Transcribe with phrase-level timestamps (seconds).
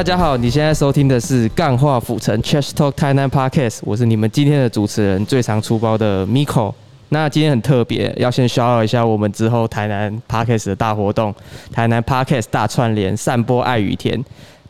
[0.00, 6.72] 大家好，你现在收听的是《干话府城 Chess Talk 台南 Podcast》，我是你们今天的主持人，最常出包的 Miko。
[7.10, 11.34] 那今天很特别，要先 shout 一下我们之后台南 Podcast 的大活动——
[11.70, 14.24] 台南 Podcast 大串联，散播爱与甜。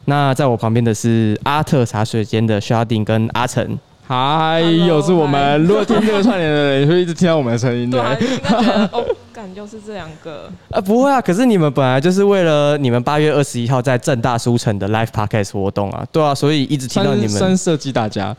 [0.06, 3.78] 那在我旁边的是阿特茶水间的 Sharding 跟阿成。
[4.10, 5.62] 嗨，又是我们。
[5.62, 8.20] 如果听这个串联的人，会一直听到我们的声音对啊，的。
[8.20, 18.34] 应该觉得 哦，感就是这两个，啊，不会啊，可是你们本来就是为了你们八月二十一号在正大书城的 Live Podcast 活动啊，对啊，所以一直听到你们，算设计大家，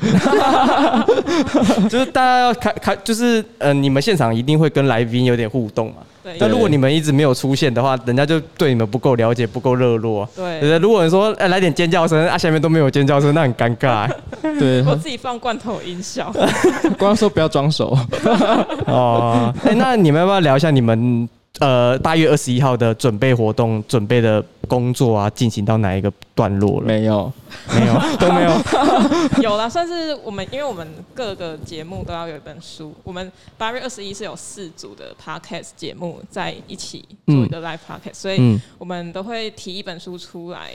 [1.90, 6.00] 就是大家要开开，就是呃，你们现场一定会跟来宾有点互动嘛。
[6.24, 10.30] 对，但如果你们一直没有出现的话，人家就对你们不够了解，不够热络啊。
[10.36, 10.80] 对对，对？
[10.80, 14.10] 如果你说哎、来点尖叫声啊，下面都没有尖叫声，那很尴尬、
[14.42, 16.34] 对，我自己放罐头音效，
[16.98, 17.98] 光说不要装熟。
[18.86, 21.28] 哦，哎、那你们要不要聊一下你们
[21.62, 26.88] 呃八月二十一号的准备活动、准备的工作啊，进行到哪一个段落了？
[26.88, 27.32] 没有，
[27.70, 28.52] 没有， 都没有。
[29.44, 32.94] 有啦，算是我们，因为我们各个节目都要有一本书。
[33.04, 40.72] 我们八月二十一是有四组的 podcast 节目在一起做一个 live podcast，、所以嗯我们都会提一本书出来，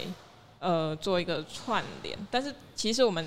[0.60, 2.16] 呃，做一个串联。
[2.30, 3.26] 但是其实我们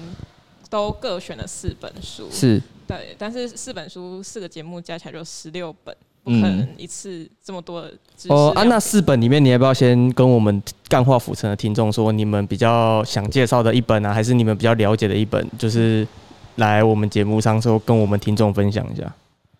[0.69, 16.07] 都各选了四本书，是对，但是四本书四个节目加起来就十六本，不可能一次这么多的知识哦啊，量那四本里面，你要不要先跟我们干化府城的听众说，你们比较想介绍的一本啊，还是你们比较了解的一本，就是
[16.55, 19.11] 来我们节目上说跟我们听众分享一下？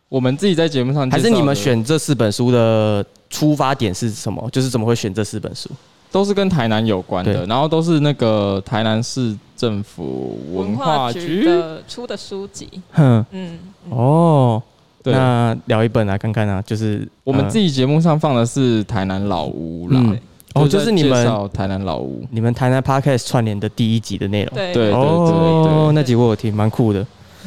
[0.10, 4.50] 我们自己在节目上还是你们选这四本书的出发点是什么？
[4.52, 5.70] 就是怎么会选这四本书？
[6.12, 11.46] 都是跟台南有关的，然后都是那个台南市政府文化局。
[11.46, 14.64] 的出的书籍，哼，嗯，嗯哦，
[15.04, 20.00] 对，那聊一本来看看啊，就是我们自己己节目上放的是台南老屋啦。
[20.04, 20.20] 嗯
[20.56, 22.26] 哦，就是你们绍台南老屋。
[22.32, 24.52] 你们台南 Podcast 串联的第一集的内容。
[24.56, 27.06] 对对哦，对那集我有听，蛮酷的。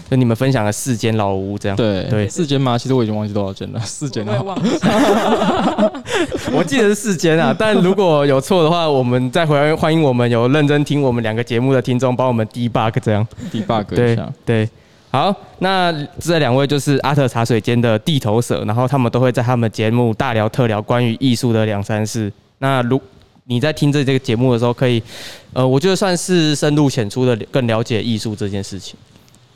[0.09, 1.77] 就你们分享了四间老屋这样。
[1.77, 2.79] 对对四间吗？
[2.79, 4.33] 其实我已经忘记多少间了， 四间啊。
[4.33, 4.71] 我也忘记，
[6.55, 13.27] 我记得是四间啊， 但如果有错的话，我们再回来欢迎我们有认真听我们两个节目的听众帮我们 debug 这样。
[13.53, 14.33] debug 一对下。
[14.45, 14.69] 对，
[15.13, 22.33] 好，那这两位就是阿特茶水间的地头蛇，然后他们都会在他们节目大聊特聊关于艺术的两三事。
[22.61, 22.99] 那如
[23.45, 25.03] 你在听这这个节目的时候，可以，
[25.53, 28.97] 呃，我觉得算是深入浅出的更了解艺术这件事情。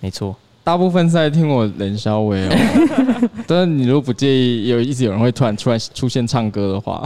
[0.01, 7.03] 没错，大部分是在听我冷稍微哦，但是你如果不介意，有一直有人会突然突然出现唱歌的话，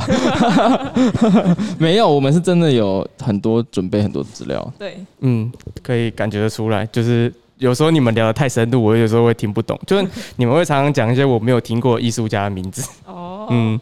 [1.79, 4.73] 没有，我们是真的有很多准备很多资料。
[4.77, 5.53] 对，嗯，
[5.85, 12.83] 可以感觉得出来，就是有时候你们聊的太深入，我有时候会听不懂，就是 你们会常常讲一些我没有听过艺术家的名字。
[13.05, 13.79] 哦，嗯，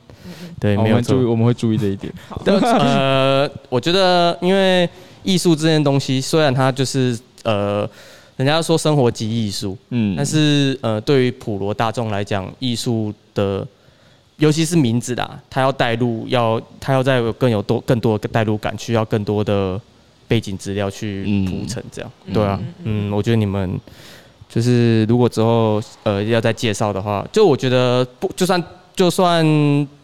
[0.60, 1.24] 对，没有错我们注意，。
[1.30, 2.12] 我们会注意这一点。
[2.44, 4.88] 呃，我觉得因为
[5.22, 7.88] 艺术这件东西，虽然它就是呃，
[8.36, 13.64] 人家说生活即艺术，嗯，但是呃，对于普罗大众来讲，艺术的
[14.38, 19.80] 尤其是名字啦，它要带入，要它要再有更有多更多的带入感，需要更多的
[20.28, 21.44] 背景资料去嗯。
[21.46, 22.32] 铺陈，这样、嗯。
[22.32, 23.80] 对啊嗯，嗯，我觉得你们
[24.48, 28.62] 就是如果之后呃要再介绍的话，就我觉得不就算。
[28.98, 29.46] 就算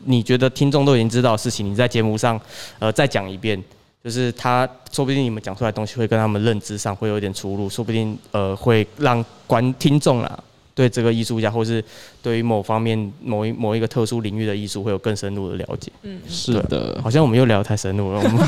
[0.05, 2.41] 你觉得听众都已经知道的事情，你在节目上，
[2.79, 3.61] 呃，再讲一遍，
[4.05, 10.39] 就是他说不定你们讲出来的东西会跟他们认知上会有一点出入，说不定呃会让观听众啦
[10.75, 11.83] 对这个艺术家，或是
[12.21, 15.93] 对于某方面某一某一个特殊领域的艺术会有更深入的了解。
[16.03, 18.21] 嗯，是的，好像我们又聊得太深入了。
[18.21, 18.39] 我们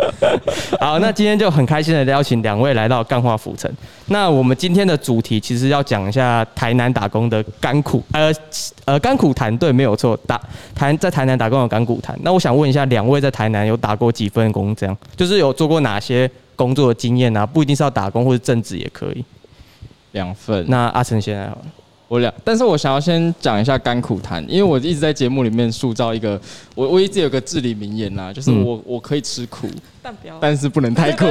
[0.80, 3.70] 好，那今天就很开心的邀请两位来到干化府城。
[4.06, 8.32] 那我们今天的主题其实要讲一下台南打工的甘苦，呃
[8.86, 10.40] 呃甘苦谈，对，没有错，打
[10.74, 12.18] 台在台南打工的甘苦谈。
[12.22, 14.74] 那我想问一下，两位在台南有打过几份工？
[14.74, 17.44] 这样就是有做过哪些工作的经验啊？
[17.44, 19.22] 不一定是要打工或者正职也可以。
[20.12, 20.64] 两份。
[20.68, 21.62] 那阿成先来好了。
[22.08, 26.40] 我两，但是我想要先讲一下甘苦谈，因为我一直在节目里面塑造一个，
[26.74, 29.68] 我我一直有个至理名言啦，就是嗯我、我可以吃苦，
[30.02, 31.26] 但不要，但是不能太苦。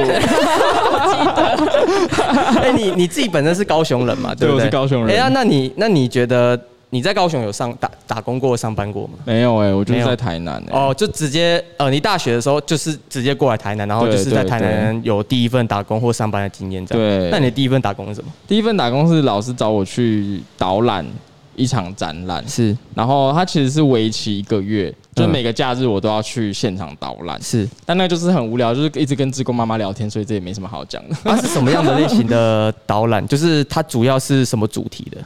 [2.62, 4.34] 哎、你你自己本身是高雄人嘛？
[4.34, 4.58] 对不对？
[4.58, 6.58] 对我是高雄人哎、呀，那你那你觉得
[6.90, 9.14] 你在高雄有上打打工过、上班过吗？
[9.24, 17.20] 没有哎、我就是在台南哎、哦，就直接呃，你大学的时候就是直接过来台南，然后就是在台南有第一份打工或上班的经验，这样。
[17.20, 18.30] 对那你的第一份打工是什么？
[18.48, 21.06] 第一份打工是老师找我去导览
[21.54, 31.16] 一场展览，是然后它其实是为期一个月，就每个假日我都要去现场导览，是，但那就是很无聊，就是一直跟志工妈妈聊天，所以这也没什么好讲的。
[31.22, 33.24] 它是什么样的类型的导览？
[33.28, 35.18] 就是它主要是什么主题的？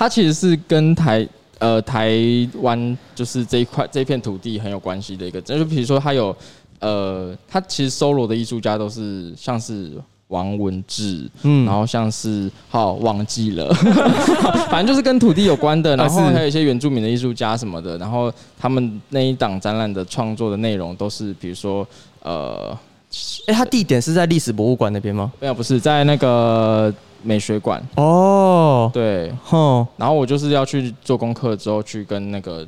[0.00, 2.10] 它其实是跟台呃台
[2.62, 6.34] 湾就是这一块这片土地很有关系的一个，就是比如说它有
[6.78, 9.92] 呃，它其实搜罗的艺术家都是像是
[10.28, 13.68] 王文志，嗯然后像是好忘记了，
[14.72, 21.86] 反正就是跟土地有关的，然后还有一些原住民的艺术家什么的，然后他们那一档展览的创作的内容都是比如说
[22.22, 22.74] 呃，
[23.48, 25.30] 哎，它地点是在历史博物馆那边吗？
[25.40, 26.90] 没有不是在那个
[27.22, 32.66] 美学馆，哦，对，哼，然后我就是要去做功课之后去跟那个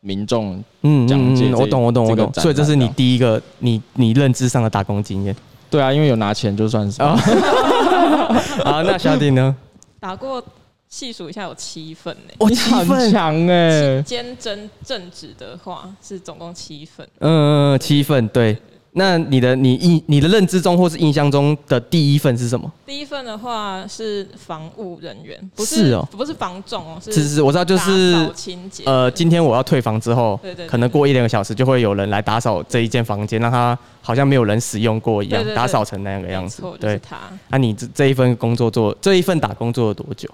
[0.00, 2.32] 民众嗯，讲解嗯嗯我懂，我懂，我懂。
[2.34, 5.34] 所以这是你第一个，你你认知上的打工经验。
[5.70, 7.02] 对啊，因为有拿钱就算是。
[7.02, 7.14] 啊
[8.64, 9.54] 好，那小弟呢？
[10.00, 10.42] 打过
[10.88, 12.32] 细数一下有七份呢。
[12.38, 18.56] 我七份，强哎、兼真正职的话是总共七份，嗯，七份，对。
[18.92, 22.70] 那你的你印你的认知中或是印象中的第一份是什么？
[22.86, 28.84] 第一份的话是防务人员，不是哦不是防重哦，是是是，我知道，就打是扫清洁。
[28.86, 37.18] 呃，今天我要退房之后，对对对可能过一两个小时就会有人来打扫这一间房间，让它好像没有人使用过一样打扫成那样的样子对，他
[37.50, 40.28] 那你这这一份工作做这一份打工做了多久？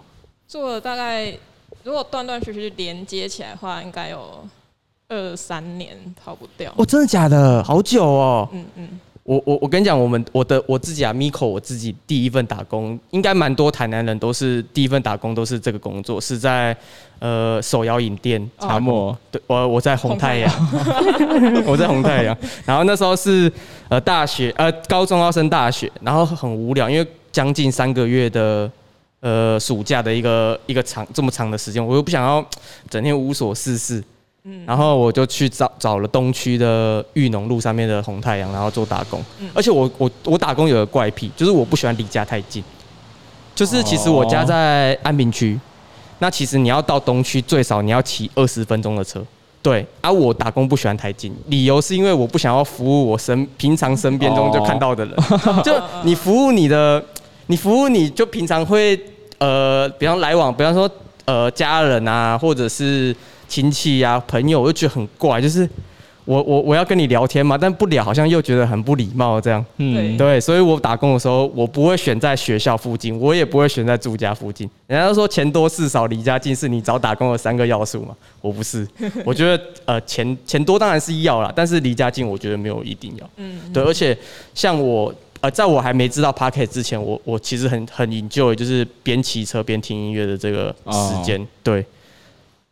[0.47, 1.37] 做了大概，
[1.83, 4.47] 如果断断续续连接起来的话，应该有
[5.09, 6.73] 二三年跑不掉。
[6.77, 7.63] 哦，真的假的？
[7.63, 8.49] 好久哦。
[8.53, 8.89] 嗯嗯，
[9.23, 16.77] 我我我跟你讲，我们我的我自己啊，Miko 我自己第一份打工，应该蛮多台南人都是第一份打工都是这个工作，是在
[17.19, 20.53] 呃手摇饮店哦茶沫，对，我我在红太阳，
[21.67, 22.37] 我在红太阳。
[22.65, 23.51] 然后那时候是
[23.89, 28.71] 呃大学呃高中要升大学，然后很无聊，因为将近三个月的
[29.21, 32.45] 呃暑假的一个一个长这么长的时间，我又不想要
[32.91, 34.03] 整天无所事事。
[34.67, 39.25] 然后我就去找找了东区的裕农路上面的红太阳，然后做打工。
[39.55, 42.63] 而且我我我打工有个怪癖，就是我不喜欢离家太近。
[43.55, 45.59] 就是其实我家在安平区，
[46.19, 49.25] 那其实你要到东区最少你要骑二十分钟的车。
[49.63, 55.17] 对，而、我打工不喜欢太近，理由是因为我不想要服务我身平常身边中就看到的人，
[55.65, 57.03] 就你服务你的，
[57.47, 59.01] 你服务你就平常会
[59.39, 60.91] 呃，比方来往，比方说
[61.25, 63.17] 呃家人啊，或者是
[63.49, 65.69] 亲戚啊、朋友，我就觉得很怪，就是
[66.25, 69.65] 我我我要跟你聊天嘛，但不聊好像又觉得很不礼貌这样。
[69.77, 74.69] 嗯，对，所以我打工的时候，我不会选在学校附近，我也不会选在住家附近。
[74.87, 78.89] 人家都说钱多事少，离家近是你找打工的三个要素嘛，我不是。
[79.25, 83.31] 我觉得呃钱钱多当然是要啦，但是离家近我觉得没有一定要。
[83.37, 84.17] 嗯，对，而且
[84.55, 91.47] 像我呃，在我还没知道 p a r k e t 之前，我我其实很很 enjoy 就是边骑车边听音乐的这个时间。
[91.63, 91.85] 对，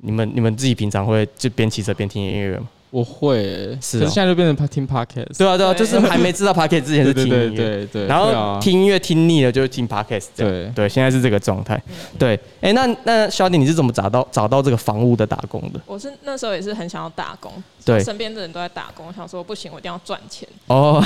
[0.05, 2.69] 你们你们自己平常会就边骑车边听音乐吗？
[2.91, 5.39] 我会欸、是哦可是现在就变成听 podcast。
[5.39, 7.49] 对啊对啊，就是还没知道 p o c k e t 之前是听音乐。
[7.49, 11.83] 对对对，然后听音乐听腻了就听 podcast，对对，现在是这个状态。
[12.19, 15.81] 对，哎，那那小迪你是怎么找到找到这个房屋的打工的？
[15.87, 17.51] 我是那时候也是很想要打工，
[17.83, 20.47] 对身边的人都在打工，我想说不行，我一定要赚钱。
[20.67, 21.03] 哦，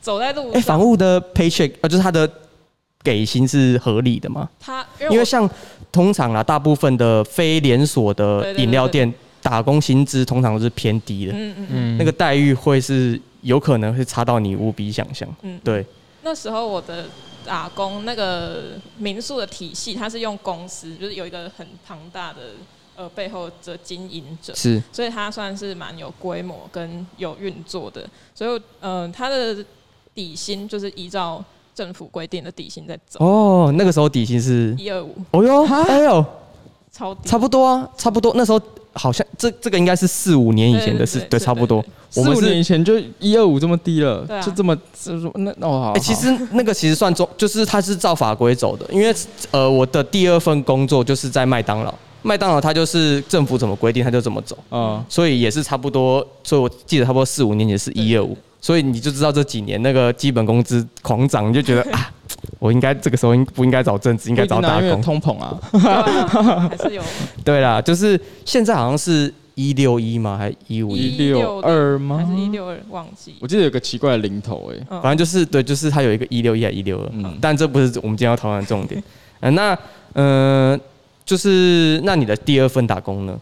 [0.00, 2.26] 走在路 房屋的 paycheck 呃，就是他的
[3.02, 4.48] 给薪是合理的吗？
[4.60, 5.48] 他因为因为像
[5.90, 9.12] 通常啊，大部分的非连锁的饮料店
[9.42, 15.28] 打工薪资通常都是偏低的，嗯嗯嗯，嗯那个待遇会是有可能会差到你无比想象。
[15.42, 15.84] 嗯对，
[16.22, 17.06] 那时候我的
[17.44, 22.38] 打工那个民宿的体系，它是用公司，就是有一个很庞大的
[22.94, 28.08] 呃背后的经营者，是所以它算是蛮有规模跟有运作的。
[28.32, 29.56] 所以呃，它的
[30.14, 31.44] 底薪就是依照
[31.74, 36.24] 政府规定的底薪在走，哦，那个时候底薪是，一二五，哦哟，哎呦，
[36.92, 38.32] 超低，差不多啊，差不多。
[38.36, 38.60] 那时候
[38.92, 41.80] 好像这这个应该是四五年以前的事，对，差不多。
[41.82, 41.88] 对。
[42.22, 49.14] 四五年以前就一二五这么低了，就这么这说那哦好，哎、其实那个其实算中，就是它是照法规走的，因为
[49.50, 62.10] 呃，我的第二份工作就是在麦当劳，麦当劳它就是政府怎么规定它就怎么走，啊所以也是差不多，所以我记得差不多四五年也是一二五，所以你就知道这几年那个基本工资狂涨，你就觉得 啊，
[62.60, 65.02] 我应该这个时候应不应该找正职，应该找打工。
[65.02, 65.58] 通膨啊，
[66.70, 67.02] 还是有
[67.44, 70.38] 对啦，就是现在好像是一六一吗？
[70.38, 71.16] 还一五一？
[71.16, 72.24] 一六二吗？
[72.24, 73.34] 还是一六二，忘记。
[73.40, 79.02] 我记得有个奇怪的零头哎，嗯反正就是对，就是它有一个一六一还一六二，嗯但这不是我们今天要讨论的重点。
[79.40, 79.76] 嗯、 那
[80.12, 80.78] 呃，
[81.24, 83.36] 就是那你的第二份打工呢？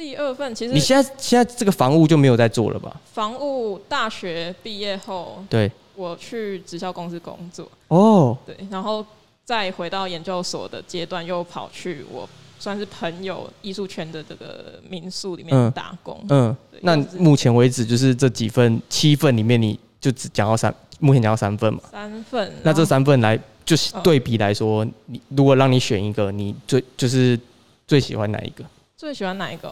[0.00, 2.98] 第二份其实你现在现在这个房屋就没有在做了吧？
[3.12, 9.04] 房务大学毕业后，对，我去直销公司工作，哦，对，然后
[9.44, 12.26] 再回到研究所的阶段，又跑去我
[12.58, 16.18] 算是朋友艺术圈的这个民宿里面嗯打工。
[16.30, 21.80] 嗯，那目前为止就是这几份七份里面，你就只讲到三，目前讲到三份嘛。
[21.92, 27.38] 三份，那这三份来就是嗯对比来说，你如果让你选一个，你最就是
[27.86, 28.64] 最喜欢哪一个？
[28.96, 29.70] 最喜欢哪一个？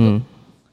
[0.00, 0.22] 嗯，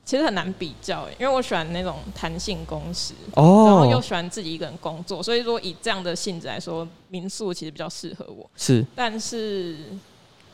[0.05, 8.49] 其实很难比较欸，因为我喜欢那种弹性工时，然后又哦，喜欢自己一个人工作，所以说以这样的性质来说，民宿其实比较适合我。
[8.55, 9.75] 是但是，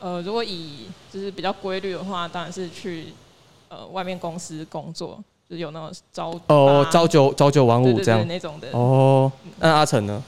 [0.00, 3.06] 呃，如果以就是比较规律的话，当然是去
[3.68, 8.26] 呃外面公司工作，就是有那种朝哦朝九朝九晚五这样。
[8.26, 8.68] 那种的。
[8.72, 10.22] 哦，那阿成呢？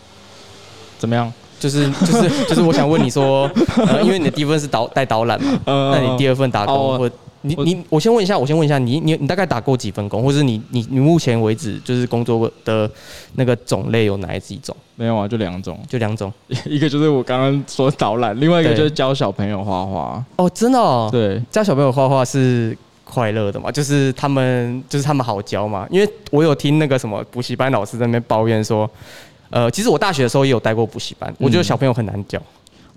[0.99, 1.33] 怎么样？
[1.59, 3.51] 就是就是就是，我想问你说，
[3.89, 7.11] 呃，因为你的第一份是导带导览嘛，呃那你第二份打哦工，或
[7.43, 12.91] 你你，我先问一下，我先问一下，你你你大概打过几份工，或者你你你目前为止就是工作的
[13.35, 14.77] 那个种类有哪几种？
[14.97, 16.33] 没有啊，就两种，就两种。
[16.65, 20.25] 一个就是我刚刚说导览，另外一个就是教小朋友画画。
[20.37, 21.09] 哦，真的哦。
[21.13, 23.71] 对，教小朋友画画是快乐的嘛？
[23.71, 25.87] 就是他们就是他们好教嘛？
[25.91, 28.91] 因为我有听那个什么补习班老师在那边抱怨说，
[29.51, 32.41] 呃，其实我大学的时候也有待过补习班，我觉得小朋友很难教，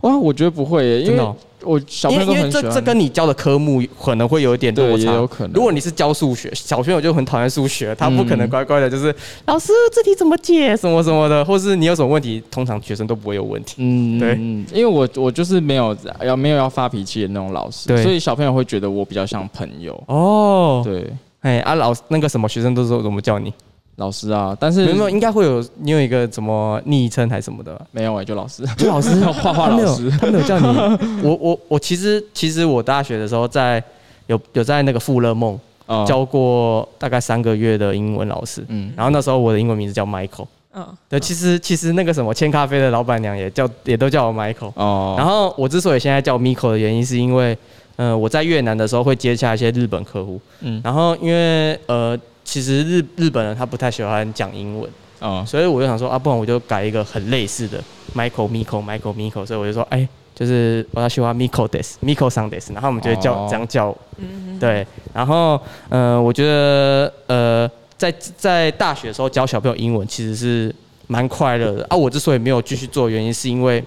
[0.02, 5.52] 哇，我觉得不会耶，因为真的哦、我小因朋友都很这这跟你教的科目可能会有一点落对也差，有可能。
[5.54, 9.14] 如果你是教数学，小朋友就很讨厌数学，他不可能嗯乖乖的，就是、
[9.46, 10.76] 老师这题怎么解？
[10.78, 13.76] 什么什么的，或是你有什么问题，通常学生都不会有问题。
[13.80, 14.36] 嗯，对。
[14.40, 18.02] 嗯，因为我我就是没有要没有要发脾气的那种老师，对。
[18.02, 20.02] 所以小朋友会觉得我比较像朋友。
[20.08, 23.54] 哦，对，哎啊老师那个什么学生都说怎么叫你？
[24.00, 27.86] 老师啊，但是没有没有，应该会有你有一个什么昵称还是什么的吧？
[27.92, 30.68] 没有哎，就老师，就老师 画画他没有老师，他没有叫你。
[31.22, 33.84] 我我我其实其实我大学的时候在
[34.28, 36.06] 有有在那个富乐梦哦。
[36.08, 40.48] 教过大概三个月的英文老师，嗯，然后那时候我的英文名字叫 Michael。
[40.72, 44.72] 嗯，对，其实其实那个什么千咖啡的老板娘也叫也都叫我 Michael。
[44.76, 47.58] 哦，然后我之所以现在叫 Miko 的原因，是因为，
[47.96, 52.16] 呃，我在越南的时候会接洽一些日本客户，嗯，然后因为呃，
[52.50, 54.90] 其实日日本人他不太喜欢讲英文，
[55.20, 57.80] 哦，所以我就想说啊，不然我就改一个很类似的
[58.16, 63.48] Michael Miko Michael Miko，所以我就说，哎，就是我要喜欢 Miko des Miko 上 des，然后我们就会叫、哦。
[63.48, 70.74] 这样叫，嗯，对，然后呃，我觉得呃，在在大学的时候教小朋友英文其实是
[71.06, 71.86] 蛮快乐的。
[71.88, 71.96] 啊。
[71.96, 73.84] 我之所以没有继续做，原因是因为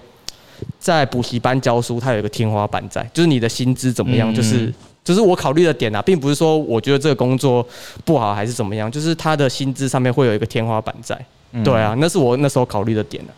[0.79, 4.33] 在补习班教书，它有一个天花板在，就是你的薪资怎么样，嗯。
[4.33, 7.65] 就是就是我考虑的点啊，并不是说我觉得这个工作
[8.05, 11.17] 不好还是怎么样，就是他的薪资上面会有一个天花板在。
[11.51, 13.31] 嗯对，啊，那是我那时候考虑的点啊。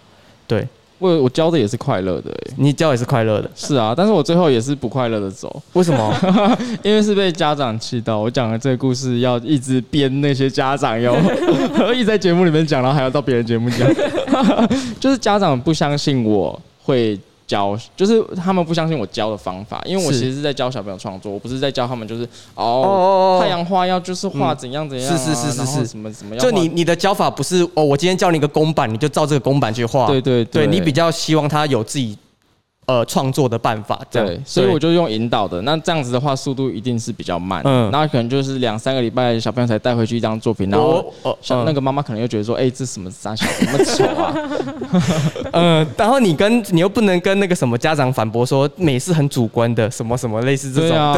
[0.47, 0.65] 对
[0.99, 6.15] 我我教的也是快乐的哎，你教也是快乐的，是啊，但是我最后也是不快乐的走，为什么？
[6.81, 8.17] 因为是被家长气到。
[8.17, 11.13] 我讲的这个故事要一直编那些家长哟，
[11.93, 13.93] 一直在节目里面讲，然后还要到别人节目讲，
[14.97, 22.23] 就是家长不相信我会教，就是他们不相信我教的方法，因为我其实是在教小朋友创作，我不是在教他们就是
[22.55, 22.63] 哦。
[22.63, 30.07] 哦太阳花要就是画嗯怎样怎样、啊是是是是是什么什么样就你你的教法不是哦，我今天教你一个公版，你就照这个公版去画。
[30.07, 32.17] 对对对你比较希望他有自己
[32.85, 35.61] 呃创作的办法，这样对，所以我就用引导的。
[35.63, 37.61] 那这样子的话，速度一定是比较慢。
[37.65, 40.87] 嗯嗯，然后可能就是两三个礼拜，小朋友才带回去一张作品，然后
[41.21, 44.33] 我呃像那个妈妈可能又觉得说，哎、这什么傻小，那么丑啊？
[45.51, 51.13] 呃， 然后你跟你又不能跟那个什么家长反驳说美是很主观的，什么什么类似这种，对啊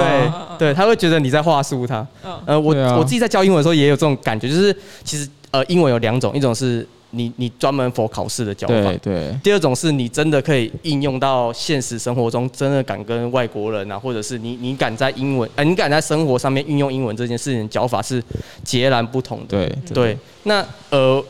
[0.57, 2.05] 对对，他会觉得你在话术他。
[2.23, 8.73] 嗯呃，我对啊我自己在教英文的时候也有这种感觉，就是其实呃英文有两种，一种是你你专门 for 考试的教法。
[8.73, 9.39] 对，对。
[9.43, 18.23] 第二种是你真的可以应用到现实生活中，真的敢跟外国人啊，或者是你你敢在英文，呃，你敢在生活上面运用英文这件事情的教法是
[18.63, 19.57] 截然不同的。
[19.57, 19.93] 对。
[19.93, 21.23] 对，那呃，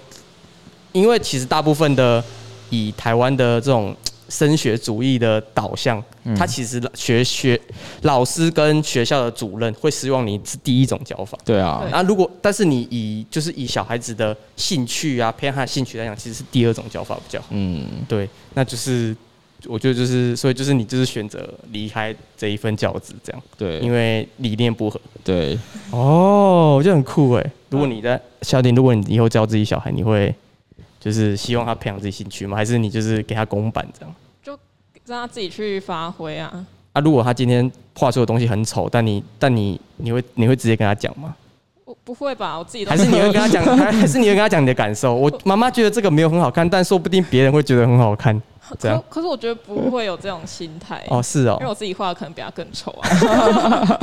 [0.92, 2.24] 因为其实大部分的
[2.70, 3.96] 以台湾的这种
[4.30, 7.60] 升学主义的导向，嗯它其实学学
[8.02, 11.38] 老师跟学校的主任会希望你是第一种教法。
[11.46, 17.48] 对啊，那如果但是你以就是以小孩子的兴趣啊偏好兴趣来讲，其实是第二种教法比较好。
[17.52, 19.16] 嗯，对，那就是
[19.66, 25.00] 我觉得就是所以就是你就是选择离开这一份教职这样，对，因为理念不合。
[25.24, 25.58] 对，
[25.92, 27.52] 哦，我觉得很酷哎。
[27.70, 30.34] 如果你在小丁，如果你以后教自己小孩，你会
[31.00, 32.58] 就是希望他培养自己兴趣吗？
[32.58, 34.14] 还是你就是给他公版这样？
[34.44, 34.58] 就
[35.06, 36.66] 让他自己去发挥啊。
[36.94, 41.36] 啊，如果他今天画出的东西很丑，但你但你你会你会直接跟他讲吗？
[41.86, 42.58] 我不会吧？
[42.58, 45.14] 我自己都还是你会跟他讲，还 还是你会跟他讲你的感受？
[45.14, 48.40] 我妈妈觉得这个没有很好看，但说不定别人会觉得很好看。
[48.78, 53.08] 这样可可是我觉得不会有这种心态哦，是哦因为，我自己画的可能比他更丑啊。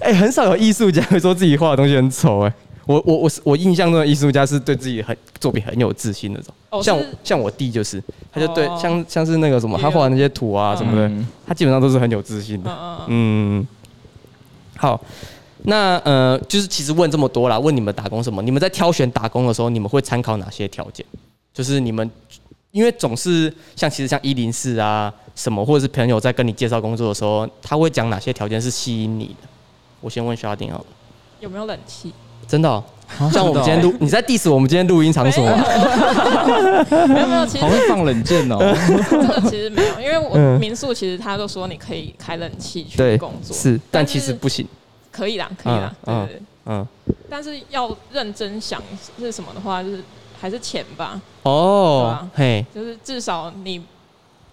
[0.00, 2.52] 哎、很少有艺术家会说自己画的东西很丑哎。
[2.86, 12.70] 我我我是我印象中的艺术家是对自己很作品很有自信那种，哦像像我弟就是，他就对、哦像像是那个什么，他画的那些图啊什么的，嗯他基本上都是很有自信的。
[12.70, 13.66] 嗯嗯嗯，嗯，
[14.76, 15.00] 好，
[15.62, 18.42] 那呃，就是其实问这么多啦，问你们打工什么？
[18.42, 21.04] 你们在挑选打工的时候，你们会参考哪些条件？
[21.54, 22.10] 就是你们
[22.70, 29.48] 因为总是像其实像一零四啊什么，或者是朋友在跟你介绍工作的时候，他会讲哪些条件是吸引你的？
[30.00, 30.86] 我先问 Sharding 好了，
[31.40, 32.12] 有没有冷气？
[32.46, 32.82] 真的、
[33.32, 35.64] 像我们今天录，你在 diss 我们今天录音场所吗？
[37.08, 38.58] 没有没有，其实好会放冷箭哦。
[39.10, 44.66] 这个其实没有，因为我嗯民宿其实他都说你可以开冷气去工，作，是，但其实不行。
[45.10, 46.42] 可以啦，可以啦，对嗯对对。
[46.66, 46.86] 嗯，
[47.30, 48.82] 但是要认真想
[49.18, 50.02] 是什么的话，就是
[50.40, 53.80] 还是钱吧，哦对啊，嘿，就是至少你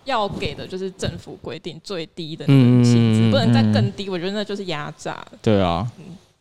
[0.04, 4.10] 要给的就是政府规定最低的那个薪资，不能再更低。
[4.10, 5.28] 我觉得那就是压榨了。
[5.42, 5.88] 对啊，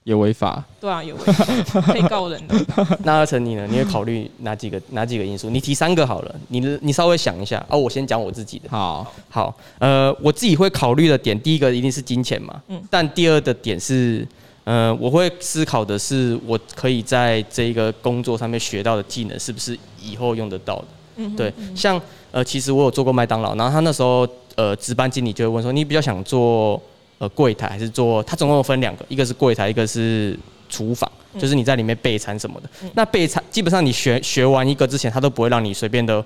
[0.04, 0.62] 也违法。
[0.80, 2.54] 对啊，有违法可以告人的。
[3.04, 3.66] 那二成你呢？
[3.70, 5.50] 你会考虑哪几个哪几个因素？
[5.50, 7.76] 你提三个好了，你你稍微想一下啊。
[7.76, 8.68] 我先讲我自己的。
[8.70, 14.26] 好，好，呃，我自己会考虑的点，第一个一定是金钱嘛，嗯但第二的点是，
[14.64, 20.84] 呃，我会思考的是，我可以在这一个工作上面学到的技能，是不是以后用得到的？
[21.16, 26.80] 嗯哼对，像呃，其实我有做过麦当劳，然后他那时候呃，值班经理就会问说，你比较想做
[27.20, 28.20] 呃柜台还是做？
[28.24, 30.36] 它总共有分两个，一个是柜台，一个是
[30.68, 31.08] 厨房，
[31.38, 32.68] 就是你在里面备餐什么的。
[32.94, 36.24] 那备餐基本上你学学完一个之前，他都不会让你随便的。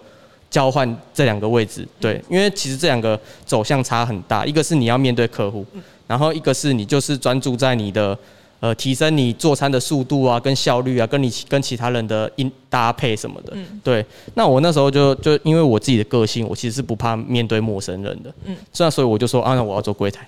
[0.51, 5.67] 交换这两个位置，对，因为其实这两个走向差很大，一个是你要面对客户，
[6.07, 8.17] 然后一个是你就是专注在你的
[8.61, 14.05] 呃提升你做餐的速度啊，跟效率啊，跟你跟其他人的应搭配什么的，嗯对。
[14.35, 20.25] 那我那时候就就因为我自己的个性，我其实是不怕面对陌生人的，嗯嗯，这样所以我就说啊，那我要做柜台。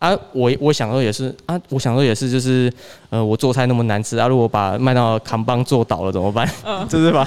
[0.00, 2.72] 啊，我我想说也是啊，我想说也是，就是
[3.10, 6.50] 呃，我做菜那么难吃啊，如果把麦当劳扛帮做倒了怎么办？
[6.64, 7.22] 嗯 就是把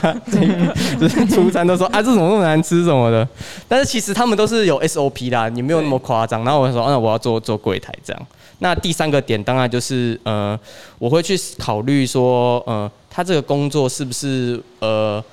[1.00, 3.27] 就是出餐都说啊，这怎么那么难吃什么的。
[3.68, 6.44] 但是其实他们都是有 SOP 啦，你没有那么夸张。
[6.44, 8.27] 然后我就说，啊那我要做做柜台这样。
[8.58, 10.60] 那第三个点当然就是呃，
[10.98, 15.24] 我会去考虑说，呃，他这个工作是不是呃，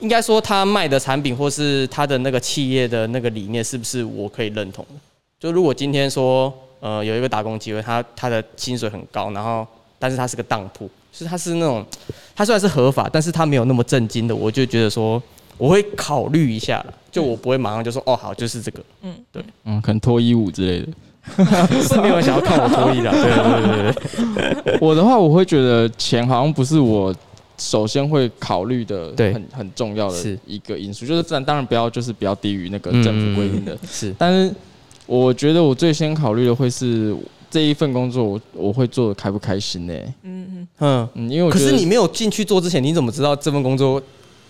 [0.00, 5.00] 应该说他卖的产品或是他的那个企业的那个理念是不是我可以认同的？
[5.38, 6.52] 就如果今天说
[6.86, 9.66] 呃有一个打工机会，他他的薪水很高，然后
[9.98, 11.84] 但是他是个当铺，就是他是那种
[12.36, 15.20] 他虽然是合法，但是他没有那么震惊的，我就觉得说
[15.58, 19.14] 我会考虑一下了，就我不会马上就说哦好就是这个，嗯。
[19.32, 20.88] 对，嗯，可能脱衣舞之类的。
[21.82, 27.12] 是没有人想要看我脱衣的，对对对 我的话，我会觉得钱好像不是我
[27.58, 29.32] 首先会考虑的，对。
[29.34, 30.38] 很很重要的是。
[30.46, 31.04] 一个因素。
[31.04, 34.14] 就是自然当然不要就是不要低于那个政府规定的，是。
[34.16, 34.54] 但是
[35.06, 37.16] 我觉得我最先考虑的会是
[37.48, 41.08] 这一份工作我我会做的开不开心呢、嗯嗯，嗯。
[41.14, 44.02] 嗯，因为我可觉得是你没有进去做之前，你怎么知道这份工作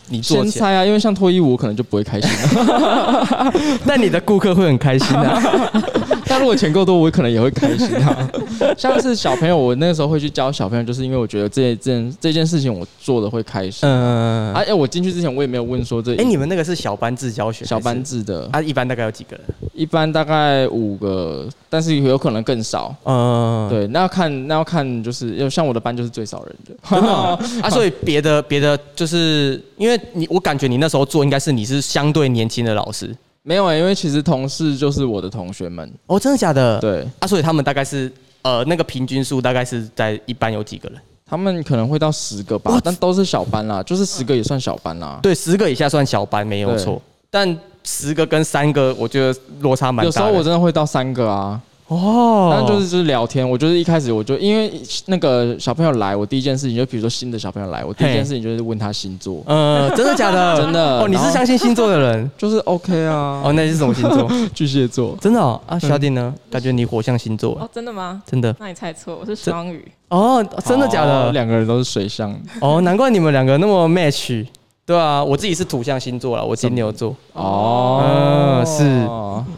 [0.09, 0.43] 你做？
[0.43, 3.53] 先猜啊，因为像脱衣舞我可能就不会开心、啊，
[3.87, 5.41] 但你的顾客会很开心啊。
[6.29, 8.29] 但如果钱够多，我可能也会开心啊。
[8.77, 13.89] 像是小朋友，我那个时候会去教小朋友，就是因为我觉得这件这件事情我做的会开心。
[13.89, 17.65] 嗯，啊，哎，我进去之前我也没有问说这，哎，你们那个是小班制教学？
[17.65, 18.03] 小班？
[18.03, 19.45] 制的，啊，一般大概有几个人？
[19.73, 22.95] 一般大概五个，但是有可能更少。
[23.05, 26.75] 嗯，对，那要看那要看，就是要像我的班就是最少人的。
[26.91, 35.89] 真的哦啊，所以别的别的就是因为你，我感觉你那时候做应该是你是相对年轻的老师没有、欸，因为其实同事就是我的同学们。
[36.07, 36.81] 哦，真的假的？
[36.81, 38.11] 对啊，所以他们大概是
[38.43, 41.01] 呃那个平均数大概是在一班有几个人？
[41.29, 45.19] 他们可能会到十个吧，但都是小班啦，就是十个也算小班啦。
[45.23, 50.07] 对，十个以下算小班没有错，但十个跟三个我觉得落差蛮大的。
[50.07, 53.49] 有时候我真的会到三个啊，哦，但就是就是聊天。
[53.49, 54.73] 我就是一开始我就因为
[55.07, 60.57] 那个小朋友来，我第一件事情就比如说新的小朋友来，我第一件事情就是问他星座，呃，真的假的？
[60.61, 63.43] 真的哦，你是相信星座的人 就是 OK 啊。
[63.45, 63.53] 哦？
[63.55, 64.29] 那你是什么星座？
[64.53, 66.35] 巨蟹座，真的哦啊，小弟呢？
[66.51, 68.21] 感觉你火象星座哦，，真的吗？
[68.27, 69.87] 真的那你猜错，我是双鱼。
[70.09, 71.33] 哦，真的假哦的？
[71.33, 74.45] 两个人都是水象，哦，难怪你们两个那么 match。
[74.87, 77.15] 对啊，我自己是土象星座啦，我金牛座。
[77.33, 79.07] 哦嗯是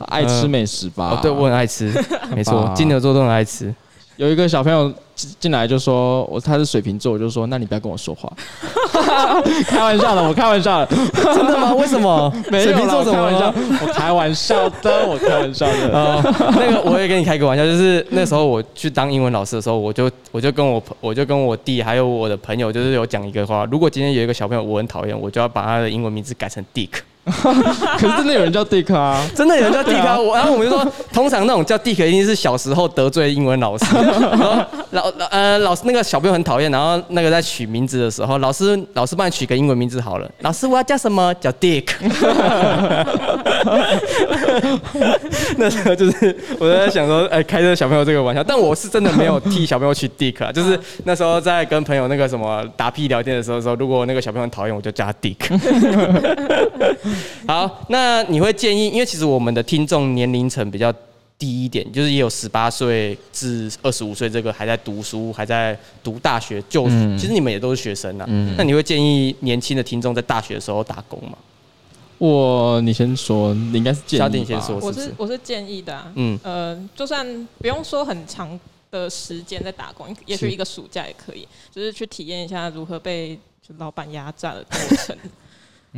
[0.07, 1.11] 爱吃美食吧？
[1.13, 1.93] 哦，对，我很爱吃，
[2.35, 3.73] 没错， 金牛座都很爱吃。
[4.17, 8.33] 有一个小朋友进进来就说，我他是水瓶座，我就说，那你不要跟我说话。
[9.67, 11.75] 开玩笑的，我开玩笑的，真的吗？
[11.75, 12.33] 为什么？
[12.51, 13.55] 没有啦水瓶座怎么我开玩笑？？
[13.83, 15.91] 我开玩笑的， 我开玩笑的。
[15.93, 16.23] 哦，
[16.55, 26.91] 那个我也跟你开个玩笑，就是那时候我去当英文老师的时候，我就我就跟我朋我就跟我弟还有我的朋友，就是有讲一个话，如果今天有一个小朋友我很讨厌，我就要把他的英文名字改成 Dick。
[27.99, 29.25] 可是真的有人叫 Dick 啊？
[29.35, 30.19] 真的有人叫 Dick 啊！
[30.19, 34.57] 我然后我们就说，通常那种叫 Dick 一定是小时候得罪英文老师， 然后
[34.91, 41.35] 老老呃老师那个小朋友很讨厌，然后那个在取名字的时候，老师老师帮你取个英文名字好了，老师我要叫什么？
[41.35, 41.87] 叫 Dick。
[45.57, 55.37] 那时候就是我在想说，哎，开这个小朋友这个玩笑，但我是真的没有替小朋友取 Dick 啊，就是那时候在跟朋友那个什么打屁聊天的时候说，如果那个小朋友很讨厌，我就叫他 Dick。
[57.47, 60.93] 好，那你会建议，因为其实我们的听众年龄层比较
[61.39, 68.25] 低一点，就是也有十八岁至二十五岁这个还在读书、还在读大学就，嗯其实你们也都是学生啊。
[68.29, 71.39] 嗯那你会建议年轻的听众在大学的时候打工吗？
[72.19, 77.25] 我你先说，你应该是建议吧嘉定先说我是我是建议的啊，嗯呃，就算
[77.59, 78.59] 不用说很长
[78.91, 85.17] 的时间在打工，也许一个暑假也可以，就是去体验一下如何被就老板压榨的过程。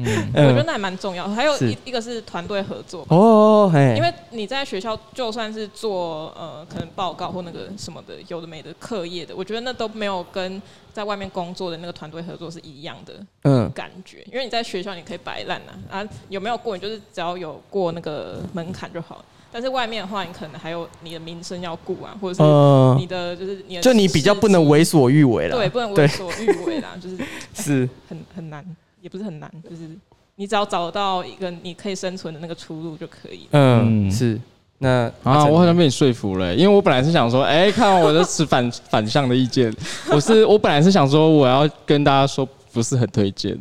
[0.05, 0.31] 嗯。
[0.35, 1.35] 我觉得那还蛮重要的。
[1.35, 10.61] 还有一一个是团队合作，哦，因为你在学校就算是做呃可能报告或那个什么的有的没的课业的，我觉得那都没有跟
[10.93, 13.71] 在外面工作的那个团队合作是一样的嗯。
[13.73, 14.25] 感觉。
[14.33, 15.61] 因为你在学校你可以摆烂
[15.91, 19.25] 啊，啊有没有过你就是只要有过那个门槛就好。
[19.53, 26.05] 但是外面的话，你可能还有你的名声要顾啊，或者是呃你，的就是你的就你比较不能为所欲为了，对，不能对。
[26.05, 27.19] 为所欲为啦，就是
[27.55, 27.89] 是。
[28.09, 28.65] 很很难，
[29.01, 29.89] 也不是很难，就是
[30.37, 33.49] 你只要找到一个你可以生存的那个出路就可以了。
[33.53, 34.41] 嗯嗯是。
[34.83, 39.71] 那啊，我好像被你说服了，因为我本来是想说，哎、看我的持反 反向的意见，
[40.11, 43.53] 我是我本来是想说我要跟大家说不是很推荐，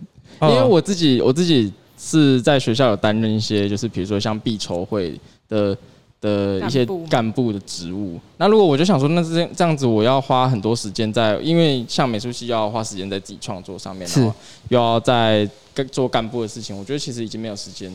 [0.41, 5.77] 因为我自己我自己是在学校有担任一些，就是比如说像必筹会的
[6.21, 8.19] 的一些干部的职务。
[8.37, 14.35] 那如果我就想说，那这样这样子，我要花很多时间在，因为像美术系要花时间在自己创作上面，是然后
[14.69, 15.49] 又要在
[15.91, 17.91] 做干部的事情，我觉得其实已经没有时间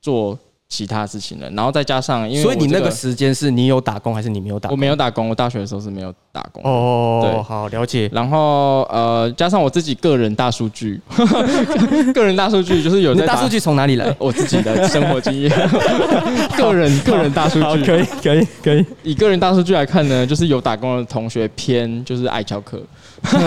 [0.00, 0.38] 做
[0.72, 1.50] 其他事情了。
[1.50, 4.76] 然后再加上，因为所以你那个时间是你有打工还是你没有打我？
[4.76, 6.62] 没有打工，我大学的时候是没有打工。
[6.64, 8.08] 哦，对好了解。
[8.10, 10.98] 然后呃，加上我自己个人大数据，
[12.14, 14.12] 个人大数据就是有在大数据从哪里来？
[14.18, 15.50] 我自己的生活经验，
[16.56, 18.86] 个人个人大数据可，以可以可以。
[19.02, 22.80] 以个人大数据来看呢，就是有打工的同学偏就是爱翘课，
[23.30, 23.42] 然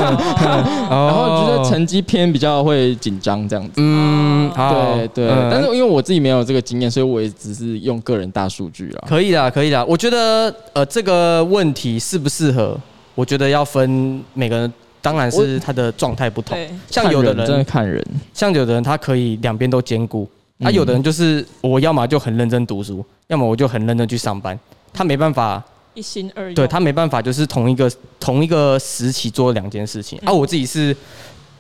[0.90, 3.72] 然后觉得成绩偏比较会紧张这样子。
[3.78, 9.04] 嗯，好对对，嗯但是因为我自己没有这个经验，所以我也只是用个人大数据啦。
[9.08, 9.84] 可以啦，可以啦。
[9.86, 12.78] 我觉得呃，这个问题适不适合，
[13.14, 16.58] 我觉得要分每个人，当然是他的状态不同。
[16.90, 18.04] 像有的人真的，看人，
[18.34, 20.28] 像有的人他可以两边都兼顾，
[20.60, 24.58] 啊，嗯有的人就是我要么就很认真读书，要么我就很认真去上班。
[24.94, 25.62] 他没办法，
[25.94, 26.54] 一心二用。
[26.56, 30.18] 对他没办法，就是同一个同一个时期做两件事情。
[30.20, 30.96] 啊，嗯我自己是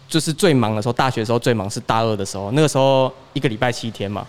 [0.07, 4.25] 就是最忙的时候，大学时候最忙是大二的时候，那个时候一个礼拜七天嘛。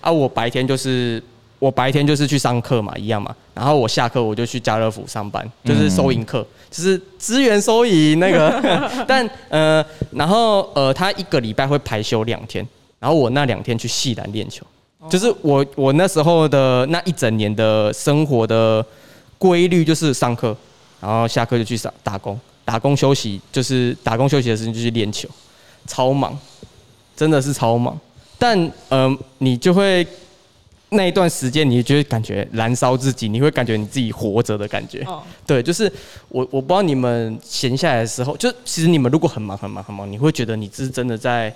[0.00, 1.22] 啊，我白天就是
[1.58, 3.34] 我白天就是去上课嘛，一样嘛。
[3.52, 8.80] 然后我下课我就去家乐福上班，就是收银课，就是资源收银那个。
[9.08, 12.66] 但呃，然后呃，他一个礼拜会排休两天，
[13.00, 14.64] 然后我那两天去系篮练球。
[15.08, 18.84] 就是我我那时候的那一整年的生活的
[19.38, 20.56] 规律就是上课，
[21.00, 22.38] 然后下课就去上打工，
[22.68, 25.26] 打工休息就是打工休息的时间就去练球，
[25.86, 26.38] 超忙，
[27.16, 27.98] 真的是超忙。
[28.38, 28.58] 但
[28.90, 30.06] 嗯、呃你就会
[30.90, 35.02] 那一段时间，你就会感觉燃烧自己，你会感觉你自己活着的感觉。
[35.04, 35.90] 哦，对，就是
[36.28, 41.50] 我我不知道你们闲下来的时候，就其实你们如果很忙很忙很忙，你会觉得你是真的在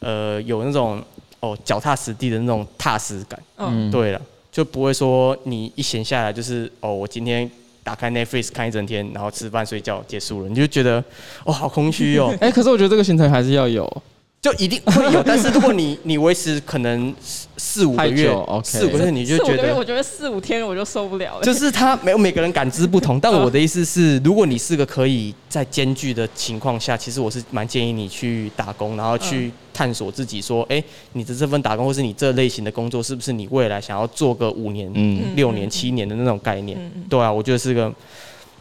[0.00, 1.00] 呃有那种
[1.38, 3.40] 哦脚踏实地的那种踏实感。
[3.56, 7.48] 嗯，对了，就不会说你一闲下来就是哦，我今天
[7.82, 11.02] 打开 Netflix 看一整天，然后吃饭睡觉结束了，你就觉得
[11.44, 14.02] 哦好空虚哦， 哎，可是我觉得这个行程还是要有，
[14.40, 15.22] 就一定会有。
[15.26, 19.84] 但是如果你你维持可能四四五个月四五个月你就觉四五个月，我。
[19.84, 21.42] 觉得四五天我就受不了了。
[21.42, 30.82] 就是他没有每个人感知不同，但我的意思是，如果你是个可以在艰巨的情况下，其实我是蛮建议你去打工，然后去探索自己，说，哎、
[31.14, 36.78] 你的这份打工或是你这类型的工作，是不是你未来想要做个五年、嗯嗯六年、七年的那种概念？
[36.78, 37.92] 嗯嗯对啊，我觉得是个，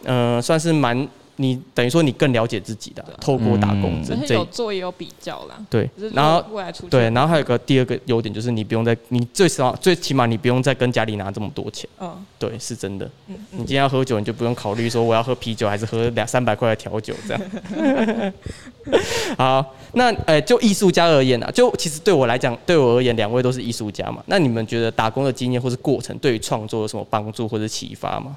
[0.03, 1.07] 呃，算是蛮
[1.41, 13.09] 你等于说你更了解自己的透过打工这这有做也有比较啦，对，然后未来出对，然后还有个第二个优点就是你不用再你最少最起码你不用再跟家里拿这么多钱，嗯对，是真的。
[13.29, 18.33] 嗯你今天要喝酒，你就不用考虑说我要喝啤酒还是喝两三百块的调酒这样。
[19.37, 24.21] 好，那呃，就艺术家而言啊，就其实对我来讲，对我而言，两位都是艺术家嘛。
[24.25, 28.35] 那你们觉得打工的经验或是过程，对于创作有什么帮助或者启发吗？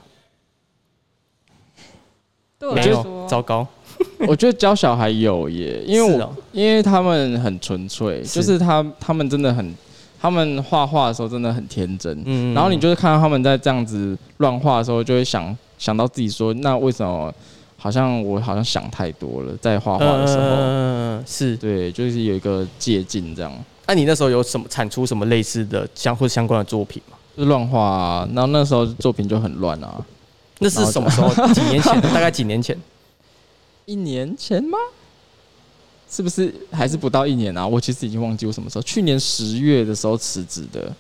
[2.63, 3.67] 对我没有，来说，糟糕。
[4.29, 9.75] 我觉得教小孩有耶，因为我、因为他们很纯粹，就是他他们真的很，
[10.21, 17.33] 他们画画的时候真的很天真，嗯然后你就是看到他们在这样子乱画的时候，就会想想到自己说，那为什么
[17.77, 21.57] 好像我好像想太多了，在画画的时候，嗯，是。
[21.57, 23.53] 对，就是有一个借鉴这样，
[23.89, 27.17] 那、你那时候有什么产出什么类似的相或相关的作品吗？
[27.37, 29.95] 就乱画、啊，然后那时候作品就很乱啊，
[30.63, 31.31] 那是什么时候？
[31.53, 32.01] 几年前？
[32.01, 32.79] 大概几年前？
[33.85, 34.79] 一年前吗？
[36.09, 37.67] 是不是还是不到一年啊？
[37.67, 40.93] 我其实已经忘记我什么时候，去年十月的时候辞职的。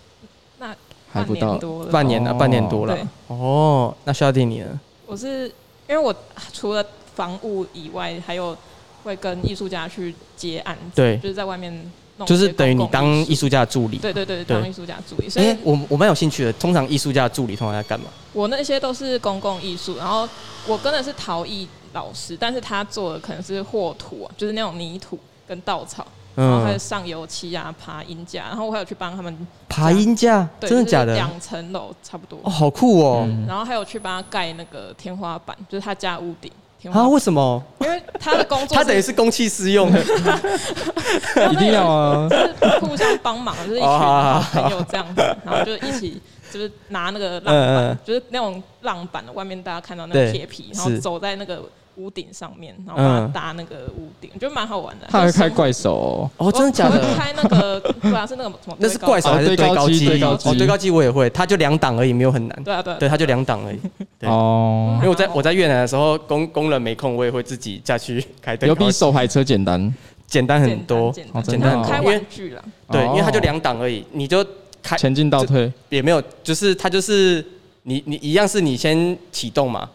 [0.58, 0.76] 那半
[1.12, 1.58] 还不到。
[1.90, 2.98] 半年了，哦半年多了。
[3.28, 4.80] 哦，那肖弟你呢？
[5.06, 5.46] 我是
[5.88, 6.14] 因为我
[6.52, 8.56] 除了房务以外，还有
[9.04, 11.92] 会跟艺术家去接案子，对就是在外面
[12.26, 13.98] 就是等于你当艺术家的助理。
[13.98, 15.28] 对对对，对当艺术家助理。
[15.28, 16.52] 所哎、以我我蛮有兴趣的。
[16.54, 18.06] 通常艺术家的助理通常在干嘛？
[18.32, 20.28] 我那些都是公共艺术，然后
[20.66, 31.14] 我跟的是陶艺老师，但是他做的可能是货土、啊，就是那种泥土跟稻草，然后还有嗯，上油漆啊、爬音架，然后我还有去帮他们，爬音架，真的假的？
[31.14, 33.24] 两层楼差不多，哦，好酷哦！
[33.26, 36.50] 嗯然后还有去帮他盖那个天花板，就是他家屋顶
[36.82, 37.62] 天花啊，板，为什么？
[37.80, 40.02] 因为他的工作他等于是公器私用的。
[41.52, 42.28] 一定要啊！
[42.28, 51.62] 就是互相帮忙，就是一群朋友这样子，然后就一起就是拿那个浪嗯嗯板，就是那种浪板的外面大家看到那个对铁皮，然后是走在那个
[51.96, 55.06] 屋顶上面，然后把它嗯搭那个屋顶，我觉得蛮好玩的。
[55.10, 57.14] 他还就是开怪手哦，哦，真的假我会的？
[57.14, 58.76] 开那个，对啊， 是那个什么？
[58.78, 59.98] 那是怪手还是哦堆高高机？
[59.98, 62.62] 机堆高机哦，堆高机我也会，它就两档而已，没有很难。
[62.64, 63.78] 对啊，对啊，对，它就两档而已。
[64.18, 68.86] 对哦因为我在我在越南的时候，工工人没空，我也会自己下去开堆有高机。
[68.86, 69.92] 比手排车简单
[70.26, 72.62] 简单很多，简单开玩具啦。
[72.90, 74.44] 对，哦因为它就两档而已，你就
[74.82, 77.44] 开前进倒退，也没有，就是它就是
[77.82, 79.88] 你你一样是你先启动嘛，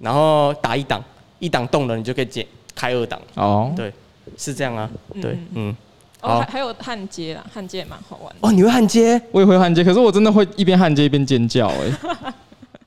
[0.00, 1.02] 然后打一档，
[1.38, 3.92] 一档动了，你就可以解开二档，哦，对，
[4.36, 5.74] 是这样啊，对嗯。
[6.22, 6.40] 哦，好。
[6.40, 9.20] 还还有焊接啦，焊接也蛮好玩的，哦，你会焊接？
[9.30, 12.30] 我也会焊接，可是我真的会一边焊接一边尖叫哎，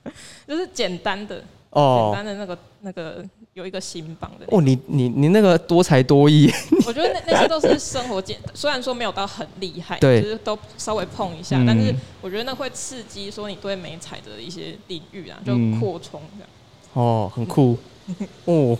[0.47, 4.45] 就是简单的，简哦单的那个那个有一个新房的。
[4.49, 6.51] 哦，你你你那个多才多艺，
[6.87, 10.21] 我觉得那那些都是生活简，虽然说没有到很厉害，对。
[10.21, 11.65] 就是都稍微碰一下，嗯。
[11.67, 16.49] 但是我觉得那会刺激说你对美彩的一些领域啊，就嗯扩充这样。
[16.93, 17.77] 哦，很酷，
[18.45, 18.77] 哦。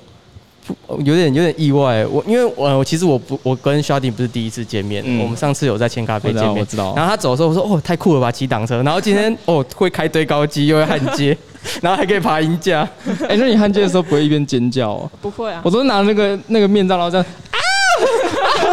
[1.04, 5.20] 有点有点意外，我因为我我其实我不我跟 Shadi 不是第一次见面，嗯。
[5.20, 6.94] 我们上次有在千咖我知道我啡见面，知道。
[6.96, 11.36] 然后他走的时候我说哦太酷了吧骑挡车，然后今天哦会开堆高机又会焊接，
[11.82, 12.88] 然后还可以爬音架，
[13.28, 15.12] 哎，那你焊接的时候不会一边尖叫哦？
[15.20, 15.60] 不会啊。
[15.64, 17.26] 我，都是拿那个那个面罩，然后这样，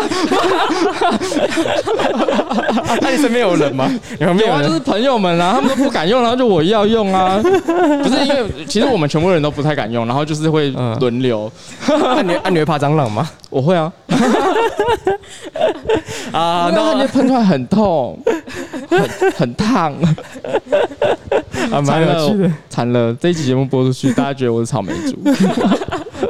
[3.00, 3.90] 那你身边有人吗？
[4.20, 4.62] 有没有？
[4.62, 11.50] 就是朋友们啊，他们都不敢用，然后就我要用啊， 不是因为其实我们全部人都不太敢用，然后就是会嗯轮流，
[12.04, 13.28] 啊你啊你会怕蟑螂吗？
[13.50, 13.90] 我会啊，
[16.32, 18.18] 啊，那焊接那喷出来很痛，
[18.90, 19.92] 很很烫，
[21.72, 25.16] 啊蛮有趣的，惨了，这一期节目播出去，大家觉得我是草莓族。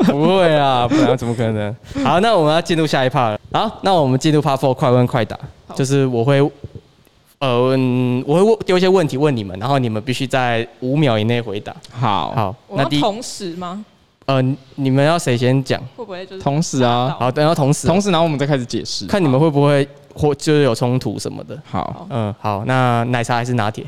[0.12, 1.74] 不会啊，不然怎么可能？
[2.04, 3.40] 好，那我们要进入下一 part 了。
[3.52, 5.38] 好，那我们进入 part four 快问快答，
[5.74, 6.40] 就是我会。
[7.38, 11.70] 呃，嗯我会问丢一些问题问你们，然后你们必须在五秒以内回答。
[11.92, 13.84] 好，好，那第一同时吗？
[14.24, 14.42] 呃，
[14.76, 15.78] 你们要谁先讲？
[15.96, 19.06] 会不会就是同时啊吓到好，等到同时，同时，然后我们再开始解释。
[19.06, 21.56] 看你们会不会或就是有冲突什么的。
[21.70, 23.84] 好，嗯，好，那奶茶还是拿铁？